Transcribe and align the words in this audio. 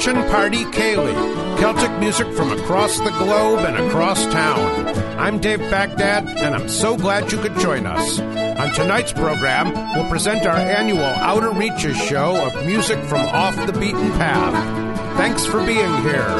Kitchen 0.00 0.30
Party 0.30 0.64
Ceilidh, 0.64 1.58
Celtic 1.58 1.90
music 2.00 2.26
from 2.32 2.52
across 2.52 2.96
the 2.96 3.10
globe 3.18 3.66
and 3.66 3.76
across 3.76 4.24
town. 4.28 4.96
I'm 5.18 5.38
Dave 5.38 5.58
Baghdad, 5.58 6.26
and 6.38 6.54
I'm 6.54 6.70
so 6.70 6.96
glad 6.96 7.30
you 7.30 7.38
could 7.38 7.54
join 7.58 7.84
us. 7.84 8.18
On 8.18 8.72
tonight's 8.72 9.12
program, 9.12 9.74
we'll 9.94 10.08
present 10.08 10.46
our 10.46 10.56
annual 10.56 11.02
Outer 11.04 11.50
Reaches 11.50 11.98
show 11.98 12.34
of 12.42 12.64
music 12.64 12.98
from 13.04 13.20
off 13.26 13.54
the 13.66 13.78
beaten 13.78 14.10
path. 14.12 15.18
Thanks 15.18 15.44
for 15.44 15.58
being 15.66 15.94
here. 15.98 16.34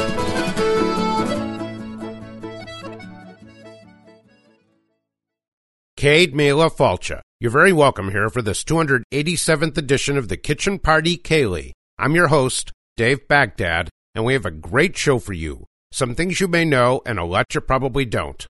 Cade 5.98 6.34
Mila 6.34 6.70
Falcha. 6.70 7.20
You're 7.41 7.51
very 7.51 7.74
welcome 7.74 8.11
here 8.11 8.30
for 8.30 8.41
this 8.41 8.65
287th 8.65 9.77
edition 9.77 10.16
of 10.16 10.29
the 10.29 10.38
Kitchen 10.38 10.79
Party 10.79 11.19
Ceilidh. 11.19 11.73
I'm 11.98 12.15
your 12.15 12.29
host, 12.29 12.73
Dave 13.00 13.27
Baghdad, 13.28 13.88
and 14.14 14.27
we 14.27 14.34
have 14.34 14.45
a 14.45 14.50
great 14.50 14.95
show 14.95 15.18
for 15.18 15.32
you. 15.32 15.64
Some 15.90 16.14
things 16.14 16.38
you 16.38 16.46
may 16.46 16.66
know 16.66 17.00
and 17.06 17.18
a 17.18 17.24
lot 17.24 17.54
you 17.54 17.62
probably 17.62 18.04
don't. 18.04 18.46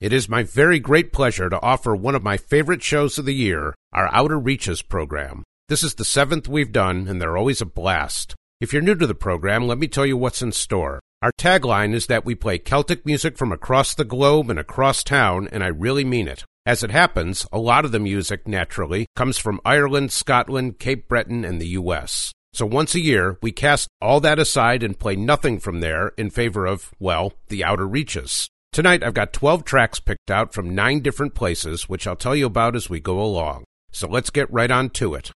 It 0.00 0.12
is 0.12 0.28
my 0.28 0.44
very 0.44 0.78
great 0.78 1.12
pleasure 1.12 1.50
to 1.50 1.60
offer 1.60 1.96
one 1.96 2.14
of 2.14 2.22
my 2.22 2.36
favorite 2.36 2.84
shows 2.84 3.18
of 3.18 3.24
the 3.24 3.34
year, 3.34 3.74
our 3.92 4.08
Outer 4.14 4.38
Reaches 4.38 4.80
program. 4.80 5.42
This 5.68 5.82
is 5.82 5.96
the 5.96 6.04
seventh 6.04 6.46
we've 6.46 6.70
done, 6.70 7.08
and 7.08 7.20
they're 7.20 7.36
always 7.36 7.60
a 7.60 7.66
blast. 7.66 8.36
If 8.60 8.72
you're 8.72 8.80
new 8.80 8.94
to 8.94 9.08
the 9.08 9.14
program, 9.16 9.66
let 9.66 9.78
me 9.78 9.88
tell 9.88 10.06
you 10.06 10.16
what's 10.16 10.40
in 10.40 10.52
store. 10.52 11.00
Our 11.20 11.32
tagline 11.36 11.94
is 11.94 12.06
that 12.06 12.24
we 12.24 12.36
play 12.36 12.58
Celtic 12.58 13.04
music 13.04 13.36
from 13.36 13.50
across 13.50 13.92
the 13.92 14.04
globe 14.04 14.50
and 14.50 14.58
across 14.60 15.02
town, 15.02 15.48
and 15.50 15.64
I 15.64 15.66
really 15.66 16.04
mean 16.04 16.28
it. 16.28 16.44
As 16.64 16.84
it 16.84 16.92
happens, 16.92 17.44
a 17.50 17.58
lot 17.58 17.84
of 17.84 17.90
the 17.90 17.98
music, 17.98 18.46
naturally, 18.46 19.06
comes 19.16 19.36
from 19.36 19.60
Ireland, 19.64 20.12
Scotland, 20.12 20.78
Cape 20.78 21.08
Breton, 21.08 21.44
and 21.44 21.60
the 21.60 21.70
U.S. 21.70 22.32
So 22.56 22.64
once 22.64 22.94
a 22.94 23.00
year, 23.00 23.36
we 23.42 23.52
cast 23.52 23.86
all 24.00 24.18
that 24.20 24.38
aside 24.38 24.82
and 24.82 24.98
play 24.98 25.14
nothing 25.14 25.60
from 25.60 25.80
there 25.80 26.14
in 26.16 26.30
favor 26.30 26.64
of, 26.64 26.90
well, 26.98 27.34
the 27.48 27.62
outer 27.62 27.86
reaches. 27.86 28.48
Tonight, 28.72 29.02
I've 29.02 29.12
got 29.12 29.34
12 29.34 29.62
tracks 29.62 30.00
picked 30.00 30.30
out 30.30 30.54
from 30.54 30.74
nine 30.74 31.00
different 31.00 31.34
places, 31.34 31.86
which 31.86 32.06
I'll 32.06 32.16
tell 32.16 32.34
you 32.34 32.46
about 32.46 32.74
as 32.74 32.88
we 32.88 32.98
go 32.98 33.20
along. 33.20 33.64
So 33.92 34.08
let's 34.08 34.30
get 34.30 34.50
right 34.50 34.70
on 34.70 34.88
to 34.90 35.12
it. 35.12 35.32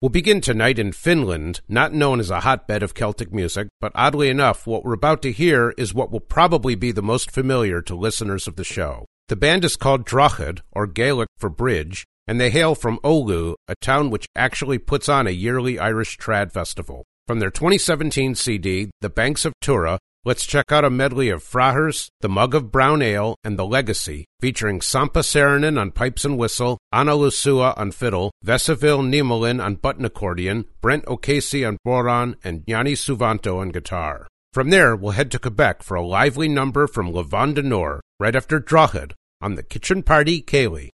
We'll 0.00 0.10
begin 0.10 0.40
tonight 0.40 0.78
in 0.78 0.92
Finland, 0.92 1.60
not 1.68 1.92
known 1.92 2.20
as 2.20 2.30
a 2.30 2.38
hotbed 2.38 2.84
of 2.84 2.94
Celtic 2.94 3.32
music, 3.32 3.66
but 3.80 3.90
oddly 3.96 4.28
enough, 4.28 4.64
what 4.64 4.84
we're 4.84 4.92
about 4.92 5.22
to 5.22 5.32
hear 5.32 5.74
is 5.76 5.92
what 5.92 6.12
will 6.12 6.20
probably 6.20 6.76
be 6.76 6.92
the 6.92 7.02
most 7.02 7.32
familiar 7.32 7.82
to 7.82 7.96
listeners 7.96 8.46
of 8.46 8.54
the 8.54 8.62
show. 8.62 9.06
The 9.26 9.34
band 9.34 9.64
is 9.64 9.74
called 9.74 10.04
Drogheda, 10.04 10.62
or 10.70 10.86
Gaelic 10.86 11.26
for 11.36 11.50
bridge, 11.50 12.04
and 12.28 12.38
they 12.38 12.50
hail 12.50 12.74
from 12.74 12.98
Oulu, 13.02 13.54
a 13.66 13.74
town 13.80 14.10
which 14.10 14.28
actually 14.36 14.78
puts 14.78 15.08
on 15.08 15.26
a 15.26 15.30
yearly 15.30 15.78
Irish 15.78 16.18
trad 16.18 16.52
festival. 16.52 17.04
From 17.26 17.40
their 17.40 17.50
2017 17.50 18.34
CD, 18.34 18.90
The 19.00 19.08
Banks 19.08 19.44
of 19.44 19.54
Tura, 19.62 19.98
let's 20.24 20.46
check 20.46 20.70
out 20.70 20.84
a 20.84 20.90
medley 20.90 21.30
of 21.30 21.42
Frahers, 21.42 22.08
The 22.20 22.28
Mug 22.28 22.54
of 22.54 22.70
Brown 22.70 23.00
Ale, 23.00 23.34
and 23.42 23.58
The 23.58 23.66
Legacy, 23.66 24.26
featuring 24.40 24.80
Sampa 24.80 25.20
Saarinen 25.20 25.80
on 25.80 25.90
pipes 25.90 26.24
and 26.26 26.36
whistle, 26.36 26.78
Anna 26.92 27.12
Lusua 27.12 27.76
on 27.78 27.92
fiddle, 27.92 28.30
Vesaville 28.44 29.02
Niemelin 29.02 29.62
on 29.64 29.76
button 29.76 30.04
accordion, 30.04 30.66
Brent 30.82 31.06
O'Casey 31.06 31.64
on 31.64 31.78
bodhrán, 31.86 32.34
and 32.44 32.62
Yanni 32.66 32.92
Suvanto 32.92 33.58
on 33.58 33.70
guitar. 33.70 34.28
From 34.52 34.70
there, 34.70 34.94
we'll 34.94 35.12
head 35.12 35.30
to 35.32 35.38
Quebec 35.38 35.82
for 35.82 35.94
a 35.94 36.06
lively 36.06 36.48
number 36.48 36.86
from 36.86 37.10
Le 37.10 37.24
Vent 37.24 37.54
du 37.54 37.62
Nord, 37.62 38.00
right 38.20 38.36
after 38.36 38.58
Drogheda, 38.58 39.14
on 39.40 39.54
the 39.54 39.62
Kitchen 39.62 40.02
Party 40.02 40.42
Ceilidh. 40.42 40.90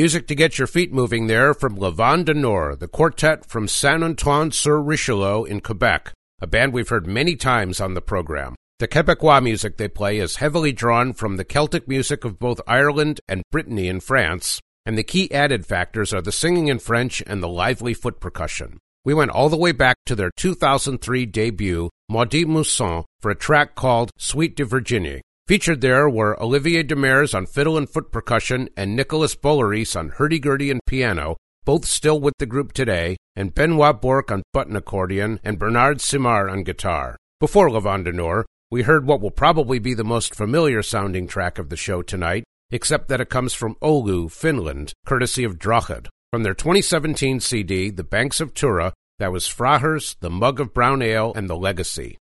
Music 0.00 0.28
to 0.28 0.34
get 0.36 0.58
your 0.58 0.68
feet 0.68 0.92
moving 0.92 1.26
there 1.26 1.52
from 1.52 1.76
Le 1.76 1.90
Vent 1.90 2.26
du 2.26 2.32
Nord, 2.32 2.78
the 2.78 2.86
quartet 2.86 3.44
from 3.44 3.66
Saint 3.66 4.04
Antoine 4.04 4.52
sur 4.52 4.80
Richelieu 4.80 5.42
in 5.42 5.60
Quebec, 5.60 6.12
a 6.40 6.46
band 6.46 6.72
we've 6.72 6.88
heard 6.88 7.08
many 7.08 7.34
times 7.34 7.80
on 7.80 7.94
the 7.94 8.00
program. 8.00 8.54
The 8.78 8.86
Quebecois 8.86 9.42
music 9.42 9.76
they 9.76 9.88
play 9.88 10.18
is 10.18 10.36
heavily 10.36 10.70
drawn 10.70 11.14
from 11.14 11.36
the 11.36 11.44
Celtic 11.44 11.88
music 11.88 12.24
of 12.24 12.38
both 12.38 12.60
Ireland 12.64 13.20
and 13.26 13.42
Brittany 13.50 13.88
in 13.88 13.98
France, 13.98 14.60
and 14.86 14.96
the 14.96 15.02
key 15.02 15.32
added 15.32 15.66
factors 15.66 16.14
are 16.14 16.22
the 16.22 16.30
singing 16.30 16.68
in 16.68 16.78
French 16.78 17.20
and 17.26 17.42
the 17.42 17.48
lively 17.48 17.92
foot 17.92 18.20
percussion. 18.20 18.78
We 19.04 19.14
went 19.14 19.32
all 19.32 19.48
the 19.48 19.56
way 19.56 19.72
back 19.72 19.96
to 20.06 20.14
their 20.14 20.30
2003 20.36 21.26
debut, 21.26 21.90
Maudite 22.08 22.46
Moisson, 22.46 23.02
for 23.18 23.32
a 23.32 23.34
track 23.34 23.74
called 23.74 24.12
Suite 24.16 24.54
de 24.54 24.64
Virginie. 24.64 25.22
Featured 25.48 25.80
there 25.80 26.10
were 26.10 26.38
Olivier 26.42 26.82
Demers 26.82 27.34
on 27.34 27.46
fiddle 27.46 27.78
and 27.78 27.88
foot 27.88 28.12
percussion 28.12 28.68
and 28.76 28.94
Nicolas 28.94 29.34
Boulerice 29.34 29.96
on 29.98 30.10
hurdy-gurdy 30.10 30.70
and 30.70 30.78
piano, 30.86 31.38
both 31.64 31.86
still 31.86 32.20
with 32.20 32.34
the 32.38 32.44
group 32.44 32.74
today, 32.74 33.16
and 33.34 33.54
Benoit 33.54 33.98
Bourque 33.98 34.30
on 34.30 34.42
button 34.52 34.76
accordion 34.76 35.40
and 35.42 35.58
Bernard 35.58 36.02
Simard 36.02 36.50
on 36.50 36.64
guitar. 36.64 37.16
Before 37.40 37.70
Le 37.70 37.80
Vent 37.80 38.04
du 38.04 38.12
Nord, 38.12 38.44
we 38.70 38.82
heard 38.82 39.06
what 39.06 39.22
will 39.22 39.30
probably 39.30 39.78
be 39.78 39.94
the 39.94 40.04
most 40.04 40.34
familiar 40.34 40.82
sounding 40.82 41.26
track 41.26 41.58
of 41.58 41.70
the 41.70 41.78
show 41.78 42.02
tonight, 42.02 42.44
except 42.70 43.08
that 43.08 43.22
it 43.22 43.30
comes 43.30 43.54
from 43.54 43.76
Oulu, 43.76 44.30
Finland, 44.30 44.92
courtesy 45.06 45.44
of 45.44 45.58
Draught. 45.58 46.08
From 46.30 46.42
their 46.42 46.52
2017 46.52 47.40
CD, 47.40 47.88
The 47.88 48.04
Banks 48.04 48.42
of 48.42 48.52
Tura, 48.52 48.92
that 49.18 49.32
was 49.32 49.46
Frahers, 49.46 50.14
The 50.20 50.28
Mug 50.28 50.60
of 50.60 50.74
Brown 50.74 51.00
Ale, 51.00 51.32
and 51.34 51.48
The 51.48 51.56
Legacy. 51.56 52.18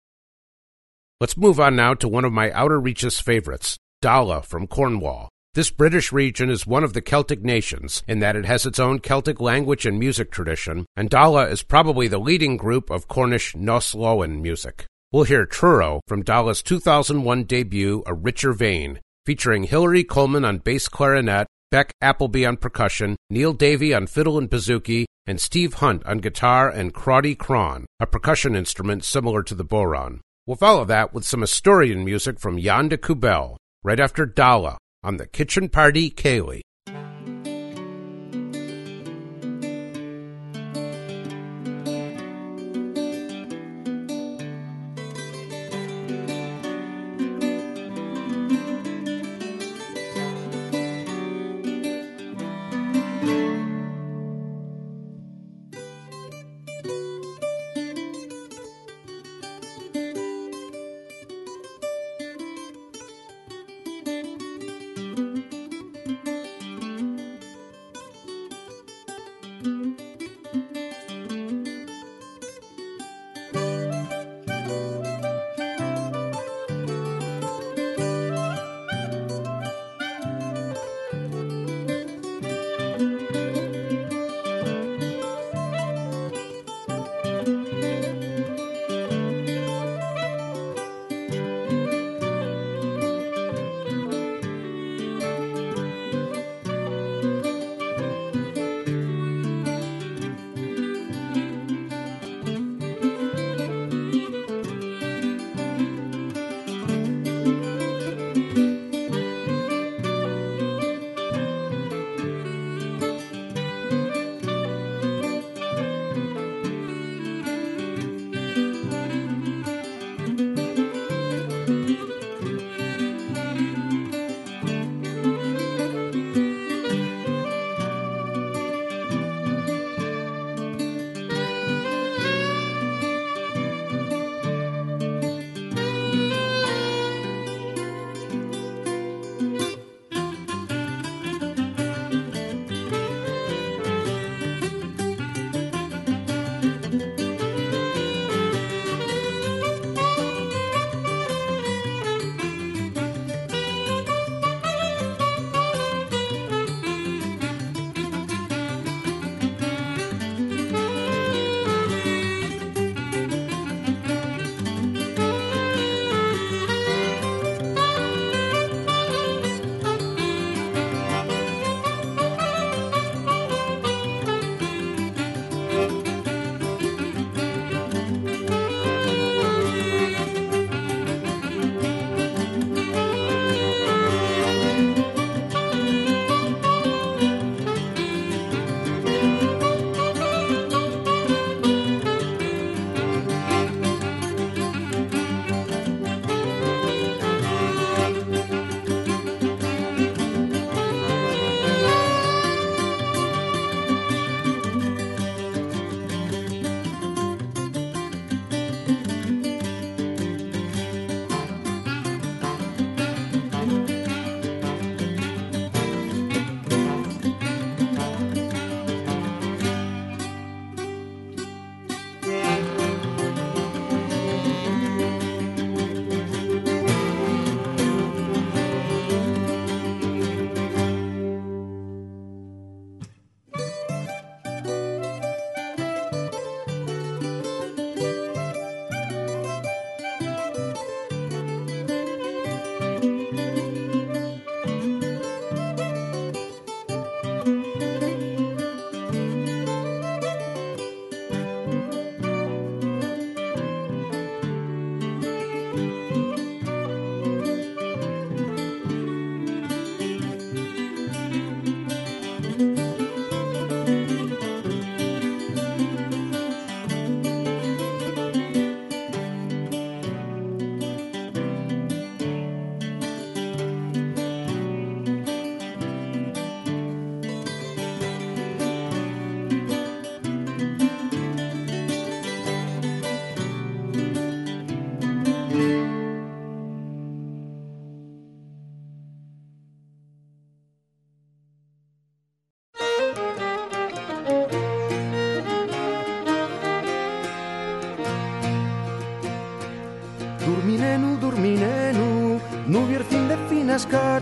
Let's 1.18 1.38
move 1.38 1.58
on 1.58 1.74
now 1.74 1.94
to 1.94 2.08
one 2.08 2.26
of 2.26 2.32
my 2.34 2.52
outer 2.52 2.78
reaches 2.78 3.18
favorites, 3.18 3.78
Dalla 4.02 4.42
from 4.42 4.66
Cornwall. 4.66 5.30
This 5.54 5.70
British 5.70 6.12
region 6.12 6.50
is 6.50 6.66
one 6.66 6.84
of 6.84 6.92
the 6.92 7.00
Celtic 7.00 7.42
nations 7.42 8.02
in 8.06 8.18
that 8.18 8.36
it 8.36 8.44
has 8.44 8.66
its 8.66 8.78
own 8.78 8.98
Celtic 8.98 9.40
language 9.40 9.86
and 9.86 9.98
music 9.98 10.30
tradition, 10.30 10.84
and 10.94 11.08
Dalla 11.08 11.46
is 11.48 11.62
probably 11.62 12.06
the 12.06 12.18
leading 12.18 12.58
group 12.58 12.90
of 12.90 13.08
Cornish 13.08 13.56
Nos 13.56 13.94
music. 13.94 14.84
We'll 15.10 15.24
hear 15.24 15.46
Truro 15.46 16.02
from 16.06 16.22
Dalla's 16.22 16.62
2001 16.62 17.44
debut, 17.44 18.02
A 18.04 18.12
Richer 18.12 18.52
Vein, 18.52 19.00
featuring 19.24 19.64
Hilary 19.64 20.04
Coleman 20.04 20.44
on 20.44 20.58
bass 20.58 20.86
clarinet 20.86 21.46
Bec 21.70 21.94
Applebee 22.02 22.46
on 22.46 22.58
percussion, 22.58 23.16
Neil 23.30 23.54
Davey 23.54 23.94
on 23.94 24.06
fiddle 24.06 24.36
and 24.36 24.50
bouzouki, 24.50 25.06
and 25.26 25.40
Steve 25.40 25.74
Hunt 25.74 26.04
on 26.04 26.18
guitar 26.18 26.68
and 26.68 26.92
Crowdy 26.92 27.38
Crawn, 27.38 27.86
a 28.00 28.06
percussion 28.06 28.54
instrument 28.54 29.02
similar 29.02 29.42
to 29.42 29.54
the 29.54 29.64
bodhrán. 29.64 30.20
We'll 30.46 30.56
follow 30.56 30.84
that 30.84 31.12
with 31.12 31.24
some 31.24 31.42
Asturian 31.42 32.04
music 32.04 32.38
from 32.38 32.56
Llan 32.56 32.88
de 32.88 32.96
Cubel, 32.96 33.56
right 33.82 33.98
after 33.98 34.24
Dalla, 34.24 34.78
on 35.02 35.16
the 35.16 35.26
Kitchen 35.26 35.68
Party 35.68 36.08
Ceilidh. 36.08 36.60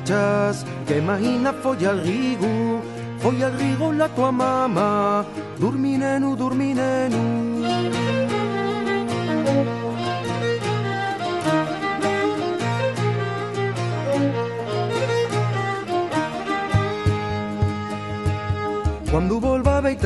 Que 0.04 0.98
imagina 0.98 1.52
foi 1.52 1.86
al 1.86 1.98
rigo, 2.00 2.82
foi 3.20 3.42
al 3.42 3.52
rigo 3.52 3.90
la 3.92 4.08
tua 4.08 4.30
mamma, 4.30 5.24
dorminenu, 5.58 6.36
dorminenu. 6.36 7.62
Quando 19.10 19.40
volva 19.40 19.80
vei 19.80 19.96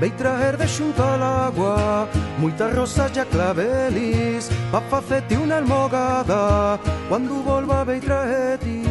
Ve 0.00 0.08
y 0.08 0.10
traer 0.10 0.58
de 0.58 0.68
xunto 0.68 1.02
al 1.02 1.22
agua 1.22 2.06
Moitas 2.38 2.74
rosas 2.74 3.16
e 3.16 3.24
clavelis 3.24 4.50
Pa 4.70 4.80
facete 4.92 5.36
unha 5.40 5.56
almogada. 5.56 6.78
Cuando 7.08 7.40
volva 7.42 7.84
ve 7.84 7.96
y 7.96 8.00
traer 8.00 8.58
ti 8.58 8.85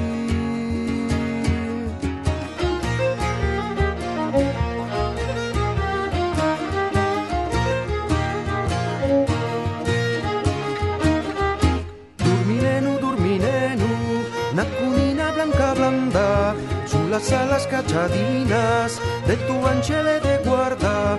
Alas 17.15 17.65
cachadinas 17.67 18.99
de 19.25 19.37
tu 19.47 19.53
de 20.19 20.37
guarda 20.43 21.17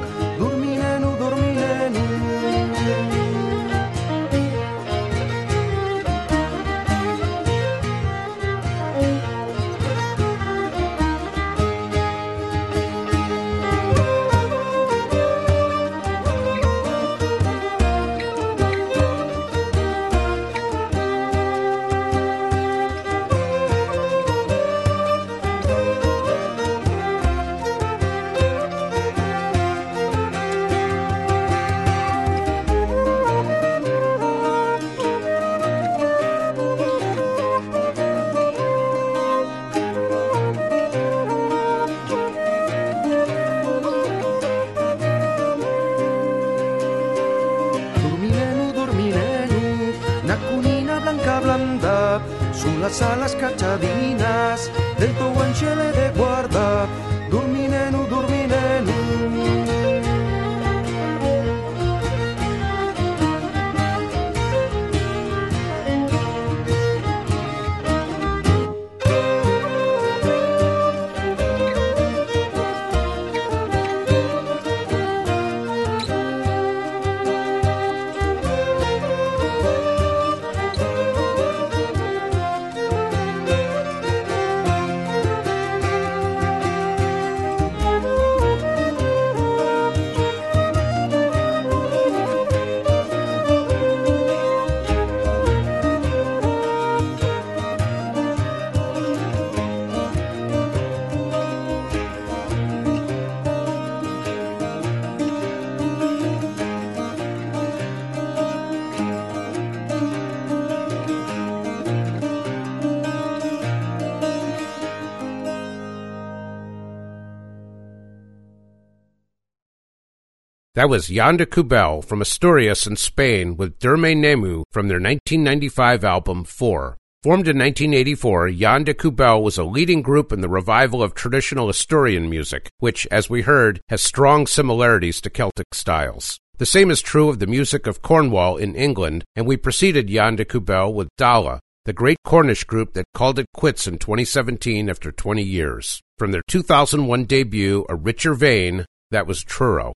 That 120.86 120.90
was 120.90 121.10
Llan 121.10 121.36
de 121.36 121.46
Cubel 121.46 122.00
from 122.04 122.22
Asturias 122.22 122.86
in 122.86 122.94
Spain 122.94 123.56
with 123.56 123.80
Derme 123.80 124.14
Nemu 124.14 124.62
from 124.70 124.86
their 124.86 125.00
1995 125.00 126.04
album 126.04 126.44
4. 126.44 126.96
Formed 127.24 127.48
in 127.48 127.58
1984, 127.58 128.50
Llan 128.52 128.84
de 128.84 128.94
Cubel 128.94 129.42
was 129.42 129.58
a 129.58 129.64
leading 129.64 130.00
group 130.00 130.32
in 130.32 130.42
the 130.42 130.48
revival 130.48 131.02
of 131.02 131.12
traditional 131.12 131.68
Asturian 131.68 132.30
music, 132.30 132.68
which, 132.78 133.04
as 133.10 133.28
we 133.28 133.42
heard, 133.42 133.80
has 133.88 134.00
strong 134.00 134.46
similarities 134.46 135.20
to 135.22 135.28
Celtic 135.28 135.74
styles. 135.74 136.38
The 136.58 136.66
same 136.66 136.92
is 136.92 137.02
true 137.02 137.28
of 137.28 137.40
the 137.40 137.48
music 137.48 137.88
of 137.88 138.00
Cornwall 138.00 138.56
in 138.56 138.76
England, 138.76 139.24
and 139.34 139.44
we 139.44 139.56
preceded 139.56 140.08
Llan 140.08 140.36
de 140.36 140.44
Cubel 140.44 140.94
with 140.94 141.08
Dalla, 141.18 141.58
the 141.84 141.92
great 141.92 142.18
Cornish 142.24 142.62
group 142.62 142.92
that 142.92 143.06
called 143.12 143.40
it 143.40 143.46
quits 143.52 143.88
in 143.88 143.98
2017 143.98 144.88
after 144.88 145.10
20 145.10 145.42
years. 145.42 146.00
From 146.16 146.30
their 146.30 146.42
2001 146.46 147.24
debut, 147.24 147.84
A 147.88 147.96
Richer 147.96 148.34
Vein, 148.34 148.86
that 149.10 149.26
was 149.26 149.42
Truro. 149.42 149.92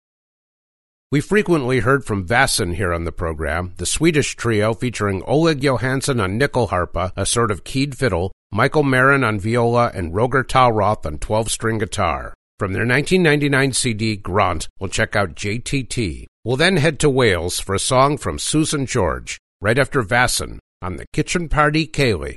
We 1.11 1.23
frequently 1.23 1.79
heard 1.79 2.05
from 2.05 2.27
Väsen 2.27 2.75
here 2.75 2.93
on 2.93 3.05
the 3.05 3.13
program, 3.13 3.73
the 3.79 3.87
Swedish 3.87 4.37
trio 4.37 4.75
featuring 4.75 5.23
Olov 5.23 5.63
Johansson 5.63 6.21
on 6.21 6.39
nyckelharpa, 6.39 7.13
a 7.17 7.25
sort 7.25 7.51
of 7.51 7.65
keyed 7.65 7.97
fiddle, 7.97 8.31
Mikael 8.53 8.83
Marin 8.83 9.25
on 9.25 9.41
viola, 9.41 9.91
and 9.95 10.15
Roger 10.15 10.45
Tallroth 10.45 11.07
on 11.07 11.17
12-string 11.17 11.79
guitar. 11.79 12.35
From 12.59 12.75
their 12.75 12.85
1999 12.85 13.73
CD, 13.73 14.17
Grant, 14.17 14.69
we'll 14.79 14.91
check 14.91 15.17
out 15.17 15.35
JTT. 15.35 16.27
We'll 16.45 16.59
then 16.59 16.77
head 16.77 16.99
to 16.99 17.09
Wales 17.09 17.59
for 17.59 17.75
a 17.75 17.79
song 17.79 18.19
from 18.19 18.39
Susan 18.39 18.85
George, 18.85 19.39
right 19.63 19.79
after 19.79 20.03
Väsen, 20.03 20.59
on 20.83 20.97
the 20.97 21.07
Kitchen 21.15 21.49
Party 21.49 21.87
Ceilidh. 21.87 22.37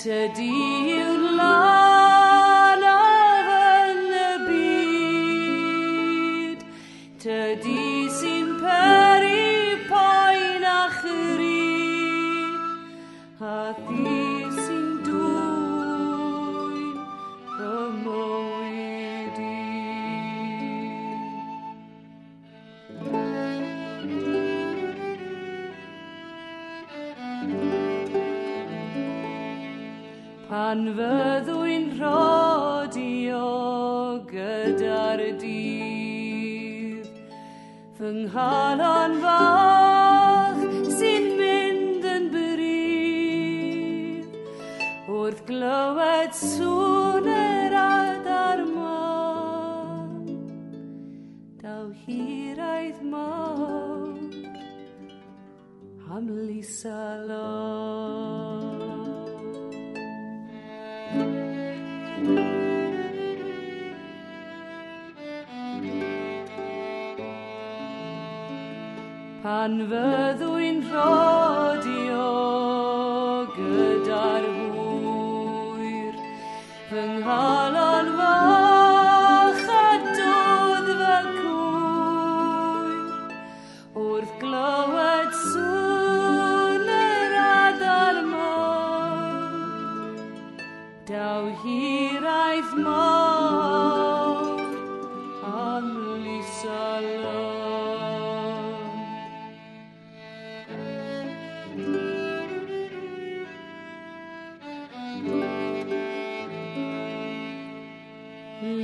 Tydi 0.00 0.48
yw'n 0.96 1.69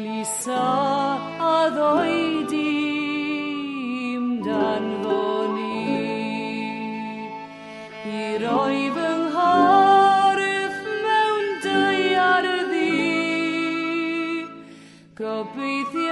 lisa 0.04 0.64
a 1.52 1.56
ddoi 1.74 2.20
dim 2.52 4.24
dan 4.46 4.84
fo 5.02 5.22
ni. 5.54 5.82
I 8.18 8.24
roi 8.42 8.82
fy 8.96 9.08
ngharif 9.22 10.76
mewn 11.04 11.44
dy 11.64 11.94
ar 12.30 12.46
ddi 12.72 12.92
gobeithio 15.20 16.05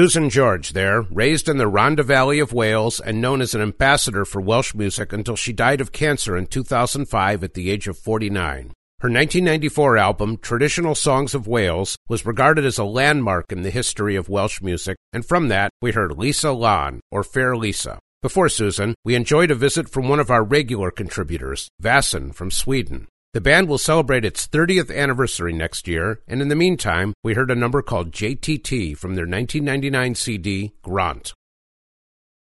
Susan 0.00 0.30
George 0.30 0.72
there, 0.72 1.02
raised 1.02 1.46
in 1.46 1.58
the 1.58 1.70
Rhondda 1.70 2.02
Valley 2.02 2.38
of 2.38 2.54
Wales 2.54 3.00
and 3.00 3.20
known 3.20 3.42
as 3.42 3.54
an 3.54 3.60
ambassador 3.60 4.24
for 4.24 4.40
Welsh 4.40 4.74
music 4.74 5.12
until 5.12 5.36
she 5.36 5.52
died 5.52 5.78
of 5.78 5.92
cancer 5.92 6.38
in 6.38 6.46
2005 6.46 7.44
at 7.44 7.52
the 7.52 7.70
age 7.70 7.86
of 7.86 7.98
49. 7.98 8.72
Her 9.00 9.10
1994 9.10 9.98
album, 9.98 10.38
Traditional 10.38 10.94
Songs 10.94 11.34
of 11.34 11.46
Wales, 11.46 11.98
was 12.08 12.24
regarded 12.24 12.64
as 12.64 12.78
a 12.78 12.84
landmark 12.84 13.52
in 13.52 13.60
the 13.60 13.68
history 13.68 14.16
of 14.16 14.30
Welsh 14.30 14.62
music, 14.62 14.96
and 15.12 15.22
from 15.22 15.48
that, 15.48 15.70
we 15.82 15.92
heard 15.92 16.16
Lisa 16.16 16.52
Lan, 16.52 17.02
or 17.10 17.22
Fair 17.22 17.54
Lisa. 17.54 17.98
Before 18.22 18.48
Susan, 18.48 18.94
we 19.04 19.14
enjoyed 19.14 19.50
a 19.50 19.54
visit 19.54 19.86
from 19.86 20.08
one 20.08 20.18
of 20.18 20.30
our 20.30 20.42
regular 20.42 20.90
contributors, 20.90 21.68
Väsen 21.82 22.34
from 22.34 22.50
Sweden. 22.50 23.06
The 23.32 23.40
band 23.40 23.68
will 23.68 23.78
celebrate 23.78 24.24
its 24.24 24.48
30th 24.48 24.92
anniversary 24.92 25.52
next 25.52 25.86
year, 25.86 26.20
and 26.26 26.42
in 26.42 26.48
the 26.48 26.56
meantime, 26.56 27.14
we 27.22 27.34
heard 27.34 27.52
a 27.52 27.54
number 27.54 27.80
called 27.80 28.10
JTT 28.10 28.96
from 28.96 29.14
their 29.14 29.24
1999 29.24 30.16
CD, 30.16 30.72
Gront. 30.82 31.32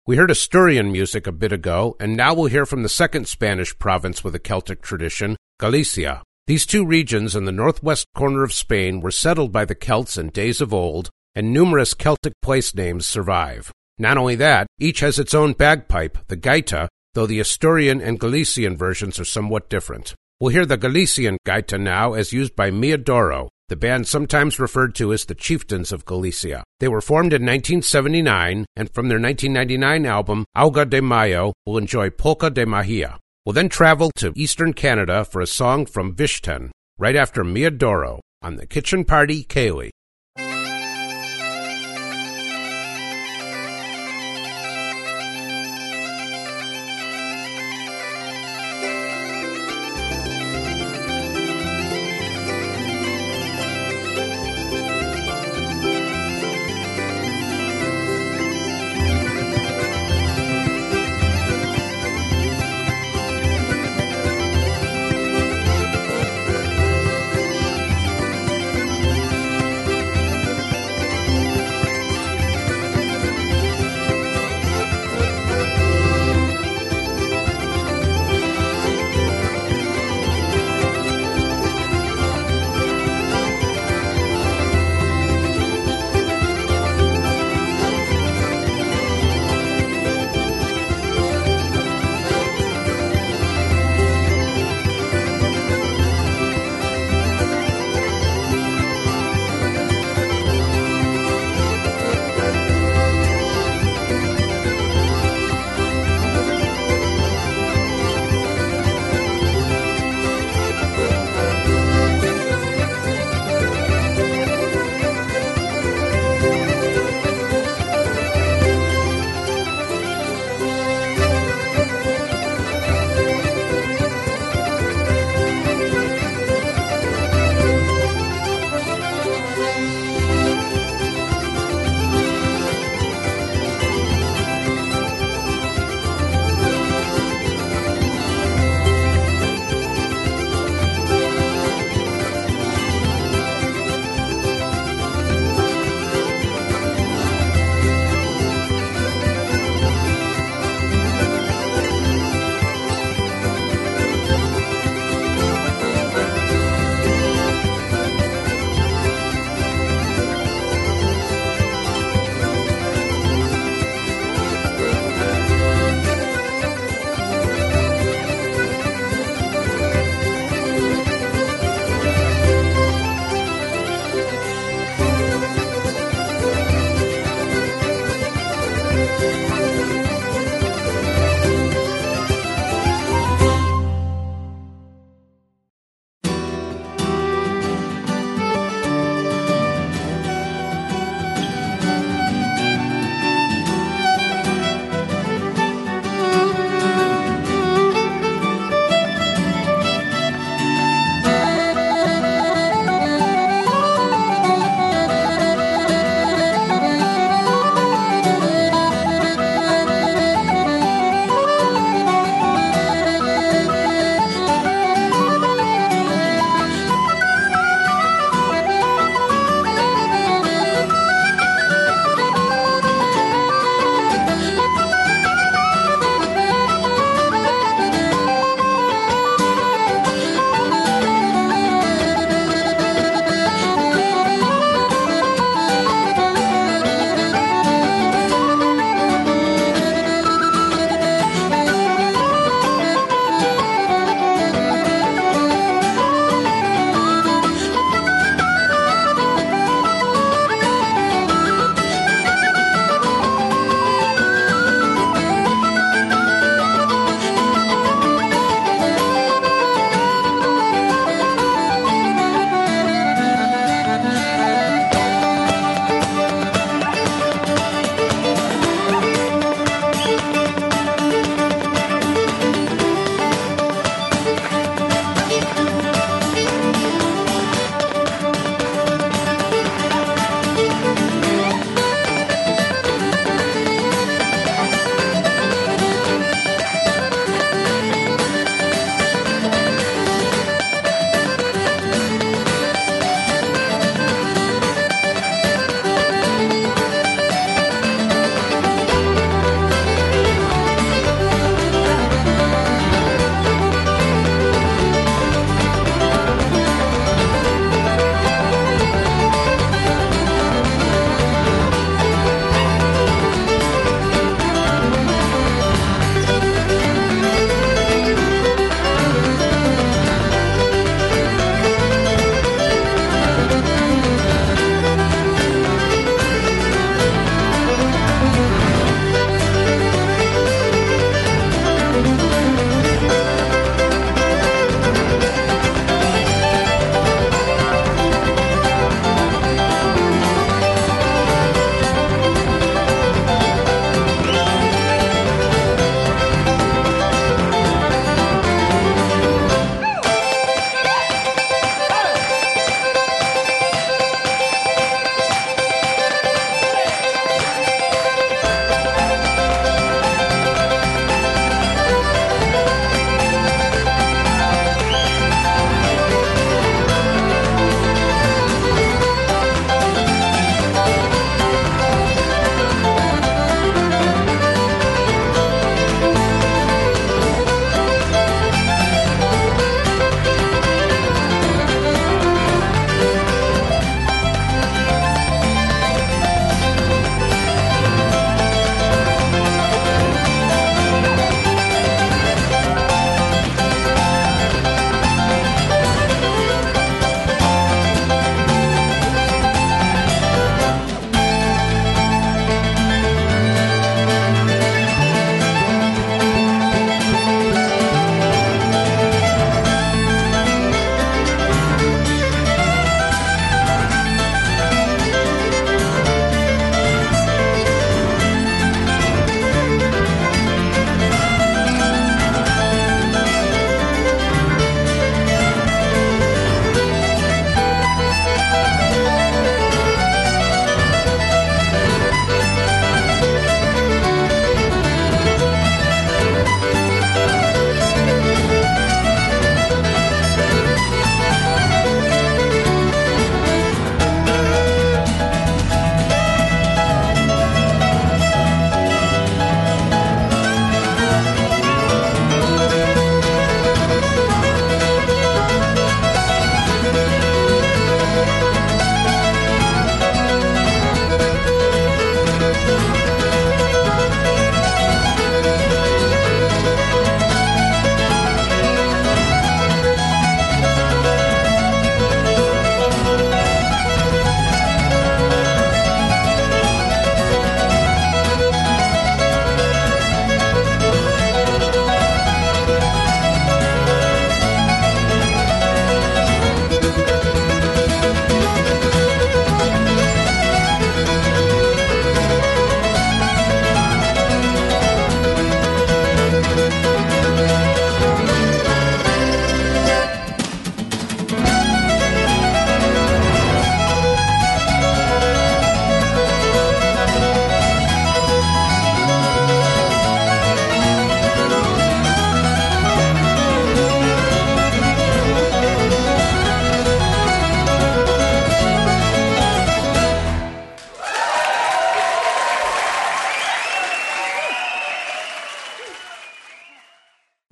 We 0.05 0.17
heard 0.17 0.29
Asturian 0.29 0.91
music 0.91 1.27
a 1.27 1.31
bit 1.31 1.53
ago, 1.53 1.95
and 1.97 2.17
now 2.17 2.33
we'll 2.33 2.47
hear 2.47 2.65
from 2.65 2.83
the 2.83 2.89
second 2.89 3.29
Spanish 3.29 3.77
province 3.79 4.21
with 4.21 4.35
a 4.35 4.39
Celtic 4.39 4.81
tradition, 4.81 5.38
Galicia. 5.59 6.21
These 6.45 6.65
two 6.65 6.85
regions 6.85 7.38
in 7.38 7.45
the 7.45 7.53
northwest 7.53 8.07
corner 8.13 8.43
of 8.43 8.51
Spain 8.51 8.99
were 8.99 9.11
settled 9.11 9.53
by 9.53 9.63
the 9.63 9.75
Celts 9.75 10.17
in 10.17 10.27
days 10.27 10.59
of 10.59 10.73
old, 10.73 11.09
and 11.33 11.53
numerous 11.53 11.93
Celtic 11.93 12.33
place 12.41 12.75
names 12.75 13.07
survive. 13.07 13.71
Not 13.97 14.17
only 14.17 14.35
that, 14.35 14.67
each 14.77 14.99
has 14.99 15.19
its 15.19 15.33
own 15.33 15.53
bagpipe, 15.53 16.17
the 16.27 16.35
gaita, 16.35 16.89
though 17.13 17.25
the 17.25 17.39
Asturian 17.39 18.01
and 18.01 18.19
Galician 18.19 18.75
versions 18.75 19.21
are 19.21 19.25
somewhat 19.25 19.69
different. 19.69 20.15
We'll 20.41 20.52
hear 20.52 20.65
the 20.65 20.76
Galician 20.76 21.38
gaita 21.48 21.80
now 21.80 22.12
as 22.12 22.34
used 22.34 22.58
by 22.58 22.69
Milladoiro, 22.69 23.48
the 23.69 23.78
band 23.78 24.06
sometimes 24.06 24.60
referred 24.60 24.93
to 24.95 25.13
as 25.13 25.24
the 25.24 25.34
Chieftains 25.34 25.93
of 25.93 26.04
Galicia. 26.04 26.65
They 26.82 26.89
were 26.89 27.00
formed 27.00 27.32
in 27.32 27.41
1979, 27.43 28.65
and 28.76 28.93
from 28.93 29.08
their 29.08 29.19
1999 29.19 30.06
album, 30.06 30.43
Auga 30.54 30.89
de 30.89 31.00
Maio, 31.00 31.54
we'll 31.65 31.78
enjoy 31.78 32.10
Polka 32.10 32.50
de 32.50 32.65
Mahia. 32.65 33.17
We'll 33.45 33.54
then 33.54 33.69
travel 33.69 34.12
to 34.17 34.34
eastern 34.36 34.74
Canada 34.74 35.24
for 35.24 35.39
a 35.39 35.48
song 35.48 35.86
from 35.86 36.13
Vishten, 36.13 36.71
right 36.98 37.15
after 37.15 37.45
Milladoiro, 37.45 38.19
on 38.41 38.58
the 38.58 38.67
Kitchen 38.67 39.06
Party 39.06 39.45
Ceilidh. 39.45 39.91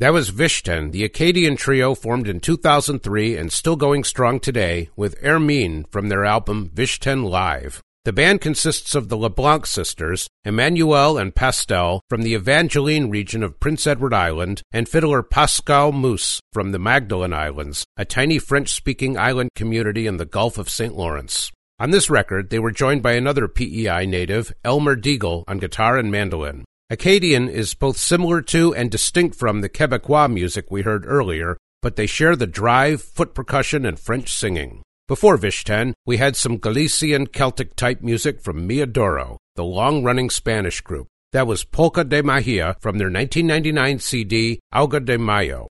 That 0.04 0.12
was 0.12 0.32
Vishten, 0.32 0.92
the 0.92 1.06
Acadian 1.06 1.56
trio 1.56 1.96
formed 1.96 2.28
in 2.28 2.42
2003 2.42 3.38
and 3.38 3.50
still 3.50 3.78
going 3.78 4.04
strong 4.04 4.42
today 4.42 4.90
with 4.98 5.16
Ermine 5.24 5.86
from 5.86 6.10
their 6.10 6.26
album 6.26 6.70
Vishten 6.74 7.24
Live. 7.24 7.82
The 8.04 8.12
band 8.12 8.42
consists 8.42 8.96
of 8.96 9.08
the 9.08 9.16
LeBlanc 9.16 9.66
sisters, 9.66 10.28
Emmanuelle 10.46 11.18
and 11.18 11.34
Pastelle 11.34 12.02
from 12.10 12.24
the 12.24 12.34
Evangeline 12.34 13.12
region 13.12 13.44
of 13.44 13.62
Prince 13.62 13.88
Edward 13.88 14.14
Island, 14.14 14.62
and 14.74 14.90
fiddler 14.90 15.24
Pascal 15.24 15.94
Miousse 15.94 16.40
from 16.52 16.74
the 16.74 16.80
Magdalen 16.80 17.32
Islands, 17.32 17.86
a 17.96 18.04
tiny 18.04 18.40
French 18.40 18.74
speaking 18.74 19.18
island 19.18 19.52
community 19.56 20.06
in 20.06 20.18
the 20.18 20.26
Gulf 20.26 20.58
of 20.58 20.70
St. 20.70 20.98
Lawrence. 20.98 21.50
On 21.80 21.92
this 21.92 22.10
record, 22.10 22.50
they 22.50 22.60
were 22.60 22.72
joined 22.72 23.04
by 23.04 23.14
another 23.14 23.48
PEI 23.48 24.06
native, 24.06 24.52
Elmer 24.66 24.98
Deagle, 24.98 25.46
on 25.48 25.60
guitar 25.60 25.98
and 25.98 26.12
mandolin. 26.12 26.66
Acadian 26.90 27.48
is 27.48 27.74
both 27.74 27.98
similar 27.98 28.42
to 28.42 28.76
and 28.76 28.92
distinct 28.92 29.36
from 29.36 29.62
the 29.62 29.70
Quebecois 29.70 30.32
music 30.32 30.70
we 30.70 30.82
heard 30.82 31.06
earlier, 31.08 31.58
but 31.82 31.96
they 31.96 32.06
share 32.06 32.36
the 32.36 32.46
drive, 32.46 33.02
foot 33.02 33.34
percussion, 33.34 33.86
and 33.86 34.00
French 34.00 34.34
singing. 34.34 34.84
Before 35.08 35.38
Vishten, 35.38 35.94
we 36.06 36.18
had 36.18 36.36
some 36.36 36.58
Galician 36.58 37.28
Celtic 37.28 37.76
type 37.76 38.02
music 38.02 38.42
from 38.42 38.68
Milladoiro, 38.68 39.38
the 39.56 39.64
long 39.64 40.04
running 40.04 40.30
Spanish 40.30 40.82
group. 40.82 41.08
That 41.32 41.48
was 41.48 41.64
Polka 41.64 42.04
de 42.04 42.22
Magia 42.22 42.76
from 42.80 42.98
their 42.98 43.10
1999 43.10 44.00
CD, 44.00 44.60
Auga 44.74 45.04
de 45.04 45.18
Maio. 45.18 45.68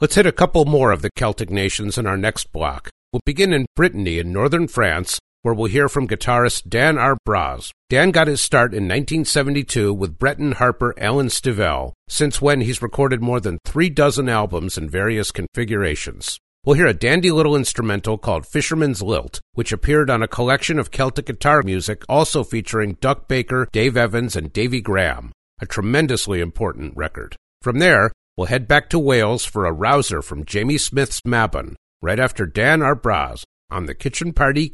Let's 0.00 0.14
hit 0.14 0.26
a 0.26 0.32
couple 0.32 0.64
more 0.64 0.92
of 0.92 1.02
the 1.02 1.10
Celtic 1.16 1.50
nations 1.50 1.98
in 1.98 2.06
our 2.06 2.16
next 2.16 2.52
block. 2.52 2.90
We'll 3.12 3.20
begin 3.24 3.52
in 3.52 3.66
Brittany 3.76 4.18
in 4.18 4.32
northern 4.32 4.68
France, 4.68 5.18
where 5.42 5.54
we'll 5.54 5.70
hear 5.70 5.88
from 5.88 6.08
guitarist 6.08 6.68
Dan 6.68 6.98
Ar 6.98 7.16
Braz. 7.26 7.70
Dan 7.88 8.10
got 8.10 8.26
his 8.26 8.40
start 8.40 8.72
in 8.72 8.84
1972 8.84 9.92
with 9.92 10.18
Breton 10.18 10.52
harper 10.52 10.94
Alan 10.98 11.28
Stivell, 11.28 11.92
since 12.08 12.42
when 12.42 12.60
he's 12.60 12.82
recorded 12.82 13.22
more 13.22 13.40
than 13.40 13.58
three 13.64 13.90
dozen 13.90 14.28
albums 14.28 14.76
in 14.76 14.88
various 14.88 15.32
configurations. 15.32 16.38
We'll 16.64 16.76
hear 16.76 16.86
a 16.86 16.92
dandy 16.92 17.30
little 17.30 17.56
instrumental 17.56 18.18
called 18.18 18.46
Fisherman's 18.46 19.00
Lilt, 19.00 19.40
which 19.54 19.72
appeared 19.72 20.10
on 20.10 20.22
a 20.22 20.28
collection 20.28 20.78
of 20.78 20.90
Celtic 20.90 21.24
guitar 21.24 21.62
music 21.62 22.04
also 22.06 22.44
featuring 22.44 22.98
Duck 23.00 23.28
Baker, 23.28 23.66
Dave 23.72 23.96
Evans, 23.96 24.36
and 24.36 24.52
Davy 24.52 24.82
Graham, 24.82 25.32
a 25.58 25.64
tremendously 25.64 26.40
important 26.40 26.94
record. 26.96 27.34
From 27.62 27.78
there, 27.78 28.12
we'll 28.36 28.48
head 28.48 28.68
back 28.68 28.90
to 28.90 28.98
Wales 28.98 29.46
for 29.46 29.64
a 29.64 29.72
rouser 29.72 30.20
from 30.20 30.44
Jamie 30.44 30.76
Smith's 30.76 31.22
Mabon, 31.22 31.76
right 32.02 32.20
after 32.20 32.44
Dan 32.44 32.82
Ar 32.82 32.94
Braz 32.94 33.42
on 33.70 33.86
the 33.86 33.94
Kitchen 33.94 34.34
Party 34.34 34.68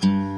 Ceilidh. 0.00 0.37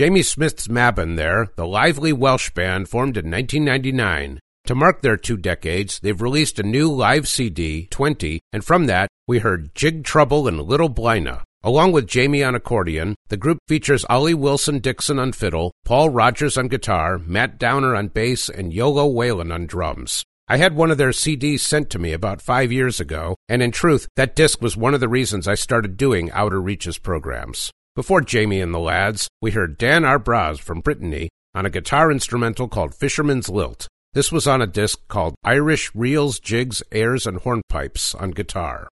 Jamie 0.00 0.22
Smith's 0.22 0.66
Mabon 0.66 1.16
there, 1.16 1.48
the 1.56 1.66
lively 1.66 2.10
Welsh 2.10 2.48
band 2.52 2.88
formed 2.88 3.18
in 3.18 3.30
1999. 3.30 4.40
To 4.64 4.74
mark 4.74 5.02
their 5.02 5.18
two 5.18 5.36
decades, 5.36 6.00
they've 6.00 6.22
released 6.22 6.58
a 6.58 6.62
new 6.62 6.90
live 6.90 7.28
CD, 7.28 7.86
20, 7.90 8.40
and 8.50 8.64
from 8.64 8.86
that, 8.86 9.10
we 9.28 9.40
heard 9.40 9.74
Jig 9.74 10.02
Trouble 10.02 10.48
and 10.48 10.58
Little 10.58 10.88
Blyna. 10.88 11.42
Along 11.62 11.92
with 11.92 12.06
Jamie 12.06 12.42
on 12.42 12.54
accordion, 12.54 13.14
the 13.28 13.36
group 13.36 13.58
features 13.68 14.06
Ollie 14.08 14.32
Wilson 14.32 14.78
Dixon 14.78 15.18
on 15.18 15.32
fiddle, 15.32 15.70
Paul 15.84 16.08
Rogers 16.08 16.56
on 16.56 16.68
guitar, 16.68 17.18
Matt 17.18 17.58
Downer 17.58 17.94
on 17.94 18.08
bass, 18.08 18.48
and 18.48 18.72
Iolo 18.72 19.12
Whelan 19.12 19.52
on 19.52 19.66
drums. 19.66 20.24
I 20.48 20.56
had 20.56 20.74
one 20.74 20.90
of 20.90 20.96
their 20.96 21.10
CDs 21.10 21.60
sent 21.60 21.90
to 21.90 21.98
me 21.98 22.14
about 22.14 22.40
five 22.40 22.72
years 22.72 23.00
ago, 23.00 23.36
and 23.50 23.62
in 23.62 23.70
truth, 23.70 24.08
that 24.16 24.34
disc 24.34 24.62
was 24.62 24.78
one 24.78 24.94
of 24.94 25.00
the 25.00 25.10
reasons 25.10 25.46
I 25.46 25.56
started 25.56 25.98
doing 25.98 26.30
Outer 26.30 26.58
Reaches 26.58 26.96
programs. 26.96 27.70
Before 27.96 28.20
Jamie 28.20 28.60
and 28.60 28.72
the 28.72 28.78
lads, 28.78 29.28
we 29.42 29.50
heard 29.50 29.76
Dan 29.76 30.04
Ar 30.04 30.20
Braz 30.20 30.60
from 30.60 30.80
Brittany 30.80 31.28
on 31.56 31.66
a 31.66 31.70
guitar 31.70 32.12
instrumental 32.12 32.68
called 32.68 32.94
Fisherman's 32.94 33.48
Lilt. 33.48 33.88
This 34.12 34.30
was 34.30 34.46
on 34.46 34.62
a 34.62 34.66
disc 34.68 35.00
called 35.08 35.34
Irish 35.42 35.92
Reels, 35.92 36.38
Jigs, 36.38 36.84
Airs, 36.92 37.26
and 37.26 37.40
Hornpipes 37.40 38.14
on 38.20 38.30
guitar. 38.30 38.88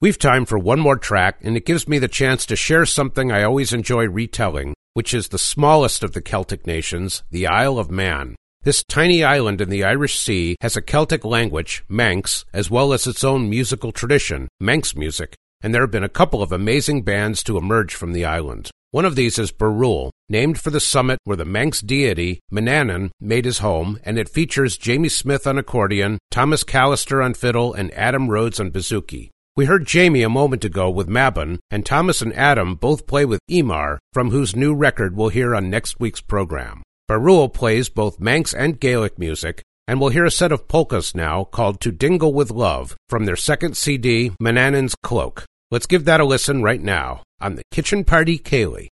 We've 0.00 0.18
time 0.18 0.46
for 0.46 0.56
one 0.56 0.78
more 0.78 0.96
track, 0.96 1.40
and 1.42 1.56
it 1.56 1.66
gives 1.66 1.88
me 1.88 1.98
the 1.98 2.06
chance 2.06 2.46
to 2.46 2.54
share 2.54 2.86
something 2.86 3.32
I 3.32 3.42
always 3.42 3.72
enjoy 3.72 4.06
retelling, 4.06 4.72
which 4.94 5.12
is 5.12 5.28
the 5.28 5.38
smallest 5.38 6.04
of 6.04 6.12
the 6.12 6.22
Celtic 6.22 6.68
nations, 6.68 7.24
the 7.32 7.48
Isle 7.48 7.76
of 7.76 7.90
Man. 7.90 8.36
This 8.62 8.84
tiny 8.84 9.24
island 9.24 9.60
in 9.60 9.68
the 9.68 9.82
Irish 9.82 10.16
Sea 10.18 10.54
has 10.60 10.76
a 10.76 10.82
Celtic 10.82 11.24
language, 11.24 11.82
Manx, 11.88 12.44
as 12.52 12.70
well 12.70 12.92
as 12.92 13.08
its 13.08 13.24
own 13.24 13.50
musical 13.50 13.90
tradition, 13.90 14.48
Manx 14.60 14.94
music, 14.94 15.34
and 15.62 15.74
there 15.74 15.82
have 15.82 15.90
been 15.90 16.04
a 16.04 16.08
couple 16.08 16.42
of 16.42 16.52
amazing 16.52 17.02
bands 17.02 17.42
to 17.44 17.56
emerge 17.56 17.94
from 17.94 18.12
the 18.12 18.24
island. 18.24 18.70
One 18.92 19.04
of 19.04 19.14
these 19.14 19.38
is 19.38 19.52
Barrule, 19.52 20.10
named 20.28 20.58
for 20.58 20.70
the 20.70 20.80
summit 20.80 21.18
where 21.22 21.36
the 21.36 21.44
Manx 21.44 21.80
deity, 21.80 22.40
Manannan, 22.52 23.10
made 23.20 23.44
his 23.44 23.58
home, 23.58 24.00
and 24.02 24.18
it 24.18 24.28
features 24.28 24.76
Jamie 24.76 25.08
Smith 25.08 25.46
on 25.46 25.58
accordion, 25.58 26.18
Thomas 26.32 26.64
Callister 26.64 27.24
on 27.24 27.34
fiddle, 27.34 27.72
and 27.72 27.94
Adam 27.94 28.28
Rhodes 28.28 28.58
on 28.58 28.72
bouzouki. 28.72 29.30
We 29.56 29.66
heard 29.66 29.86
Jamie 29.86 30.22
a 30.22 30.28
moment 30.28 30.64
ago 30.64 30.90
with 30.90 31.08
Mabon, 31.08 31.58
and 31.70 31.86
Thomas 31.86 32.20
and 32.20 32.34
Adam 32.34 32.74
both 32.74 33.06
play 33.06 33.24
with 33.24 33.40
Ímar, 33.48 33.98
from 34.12 34.30
whose 34.30 34.56
new 34.56 34.74
record 34.74 35.14
we'll 35.14 35.28
hear 35.28 35.54
on 35.54 35.70
next 35.70 36.00
week's 36.00 36.20
program. 36.20 36.82
Barrule 37.06 37.48
plays 37.48 37.88
both 37.88 38.20
Manx 38.20 38.54
and 38.54 38.80
Gaelic 38.80 39.18
music, 39.18 39.62
and 39.86 40.00
we'll 40.00 40.10
hear 40.10 40.24
a 40.24 40.30
set 40.30 40.52
of 40.52 40.68
polkas 40.68 41.14
now 41.14 41.44
called 41.44 41.80
To 41.80 41.90
Dingle 41.90 42.32
with 42.32 42.50
Love 42.50 42.96
from 43.08 43.24
their 43.24 43.36
second 43.36 43.76
CD, 43.76 44.32
Manannan's 44.40 44.94
Cloak. 45.02 45.44
Let's 45.72 45.86
give 45.86 46.04
that 46.06 46.20
a 46.20 46.24
listen 46.24 46.64
right 46.64 46.82
now 46.82 47.22
on 47.40 47.54
the 47.54 47.62
Kitchen 47.70 48.02
Party 48.02 48.40
Ceilidh. 48.40 48.88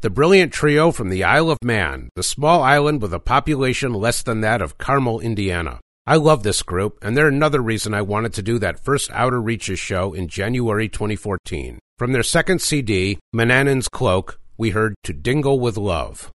The 0.00 0.10
brilliant 0.10 0.52
trio 0.52 0.90
from 0.92 1.08
the 1.08 1.24
Isle 1.24 1.50
of 1.50 1.58
Man, 1.62 2.08
the 2.14 2.22
small 2.22 2.62
island 2.62 3.02
with 3.02 3.12
a 3.12 3.18
population 3.18 3.92
less 3.92 4.22
than 4.22 4.40
that 4.40 4.62
of 4.62 4.78
Carmel, 4.78 5.20
Indiana. 5.20 5.80
I 6.06 6.16
love 6.16 6.42
this 6.42 6.62
group, 6.62 6.98
and 7.02 7.16
they're 7.16 7.28
another 7.28 7.60
reason 7.60 7.94
I 7.94 8.02
wanted 8.02 8.32
to 8.34 8.42
do 8.42 8.58
that 8.58 8.84
first 8.84 9.10
Outer 9.12 9.40
Reaches 9.40 9.78
show 9.78 10.12
in 10.12 10.28
January 10.28 10.88
2014. 10.88 11.78
From 11.98 12.12
their 12.12 12.22
second 12.22 12.60
CD, 12.60 13.18
Manannan's 13.34 13.88
Cloak, 13.88 14.40
we 14.56 14.70
heard 14.70 14.94
To 15.04 15.12
Dingle 15.12 15.60
with 15.60 15.76
Love. 15.76 16.30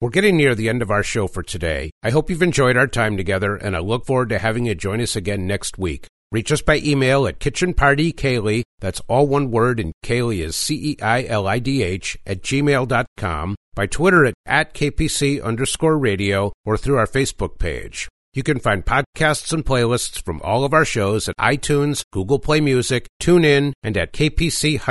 We're 0.00 0.10
getting 0.10 0.36
near 0.36 0.54
the 0.54 0.68
end 0.68 0.82
of 0.82 0.90
our 0.90 1.02
show 1.02 1.28
for 1.28 1.42
today. 1.42 1.90
I 2.02 2.10
hope 2.10 2.28
you've 2.28 2.42
enjoyed 2.42 2.76
our 2.76 2.88
time 2.88 3.16
together, 3.16 3.56
and 3.56 3.76
I 3.76 3.78
look 3.78 4.04
forward 4.04 4.30
to 4.30 4.38
having 4.38 4.66
you 4.66 4.74
join 4.74 5.00
us 5.00 5.14
again 5.16 5.46
next 5.46 5.78
week. 5.78 6.06
Reach 6.32 6.50
us 6.50 6.62
by 6.62 6.78
email 6.78 7.26
at 7.26 7.38
kitchenpartyceilidh, 7.40 8.62
that's 8.80 9.02
all 9.06 9.26
one 9.26 9.50
word, 9.50 9.78
and 9.78 9.92
Ceilidh 10.02 10.40
is 10.40 10.56
C-E-I-L-I-D-H, 10.56 12.16
at 12.26 12.42
gmail.com, 12.42 13.54
by 13.74 13.86
Twitter 13.86 14.24
at, 14.24 14.32
at 14.46 14.72
KPC 14.72 15.42
underscore 15.44 15.98
radio, 15.98 16.50
or 16.64 16.78
through 16.78 16.96
our 16.96 17.06
Facebook 17.06 17.58
page. 17.58 18.08
You 18.32 18.42
can 18.42 18.60
find 18.60 18.82
podcasts 18.82 19.52
and 19.52 19.62
playlists 19.62 20.24
from 20.24 20.40
all 20.42 20.64
of 20.64 20.72
our 20.72 20.86
shows 20.86 21.28
at 21.28 21.36
iTunes, 21.36 22.00
Google 22.14 22.38
Play 22.38 22.62
Music, 22.62 23.06
TuneIn, 23.20 23.74
and 23.82 23.98
at 23.98 24.14
kpc-radio.com. 24.14 24.86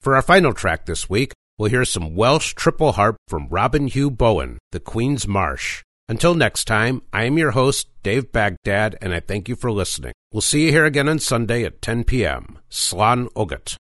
For 0.00 0.16
our 0.16 0.22
final 0.22 0.54
track 0.54 0.86
this 0.86 1.10
week, 1.10 1.34
we'll 1.58 1.68
hear 1.68 1.84
some 1.84 2.16
Welsh 2.16 2.54
triple 2.54 2.92
harp 2.92 3.16
from 3.28 3.46
Robin 3.50 3.90
Huw 3.90 4.16
Bowen, 4.16 4.56
The 4.72 4.80
Queen's 4.80 5.28
Marsh. 5.28 5.82
Until 6.10 6.34
next 6.34 6.64
time, 6.64 7.02
I 7.12 7.22
am 7.22 7.38
your 7.38 7.52
host, 7.52 7.86
Dave 8.02 8.32
Baghdad, 8.32 8.98
and 9.00 9.14
I 9.14 9.20
thank 9.20 9.48
you 9.48 9.54
for 9.54 9.70
listening. 9.70 10.12
We'll 10.32 10.40
see 10.40 10.66
you 10.66 10.72
here 10.72 10.84
again 10.84 11.08
on 11.08 11.20
Sunday 11.20 11.62
at 11.62 11.80
10 11.80 12.02
p.m. 12.02 12.58
Slán 12.68 13.28
Agat. 13.34 13.76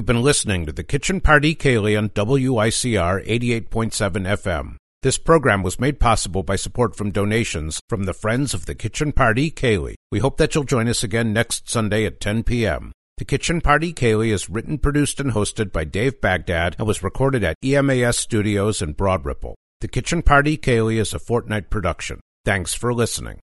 You've 0.00 0.06
been 0.06 0.22
listening 0.22 0.64
to 0.64 0.72
the 0.72 0.82
Kitchen 0.82 1.20
Party 1.20 1.54
Ceilidh 1.54 1.98
on 1.98 2.08
WICR 2.08 3.22
88.7 3.26 3.68
FM. 3.68 4.76
This 5.02 5.18
program 5.18 5.62
was 5.62 5.78
made 5.78 6.00
possible 6.00 6.42
by 6.42 6.56
support 6.56 6.96
from 6.96 7.10
donations 7.10 7.80
from 7.86 8.04
the 8.04 8.14
Friends 8.14 8.54
of 8.54 8.64
the 8.64 8.74
Kitchen 8.74 9.12
Party 9.12 9.50
Ceilidh. 9.50 9.96
We 10.10 10.20
hope 10.20 10.38
that 10.38 10.54
you'll 10.54 10.64
join 10.64 10.88
us 10.88 11.04
again 11.04 11.34
next 11.34 11.68
Sunday 11.68 12.06
at 12.06 12.18
10 12.18 12.44
p.m. 12.44 12.92
The 13.18 13.26
Kitchen 13.26 13.60
Party 13.60 13.92
Ceilidh 13.92 14.32
is 14.32 14.48
written, 14.48 14.78
produced, 14.78 15.20
and 15.20 15.32
hosted 15.32 15.70
by 15.70 15.84
Dave 15.84 16.18
Baghdad 16.22 16.76
and 16.78 16.88
was 16.88 17.02
recorded 17.02 17.44
at 17.44 17.56
EMAS 17.62 18.16
Studios 18.16 18.80
in 18.80 18.94
Broad 18.94 19.26
Ripple. 19.26 19.54
The 19.82 19.88
Kitchen 19.88 20.22
Party 20.22 20.56
Ceilidh 20.56 20.96
is 20.96 21.12
a 21.12 21.18
fortnight 21.18 21.68
production. 21.68 22.20
Thanks 22.46 22.72
for 22.72 22.94
listening. 22.94 23.40